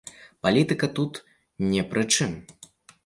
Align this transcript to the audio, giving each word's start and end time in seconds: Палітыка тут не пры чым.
Палітыка 0.45 0.89
тут 0.99 1.21
не 1.75 1.81
пры 1.93 2.03
чым. 2.17 2.31